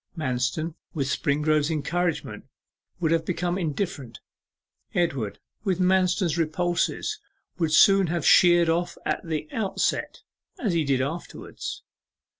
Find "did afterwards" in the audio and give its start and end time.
10.83-11.83